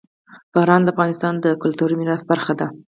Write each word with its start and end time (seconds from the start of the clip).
باران 0.53 0.81
د 0.83 0.87
افغانستان 0.93 1.33
د 1.39 1.45
کلتوري 1.61 1.95
میراث 1.97 2.21
برخه 2.31 2.53
ده. 2.59 2.67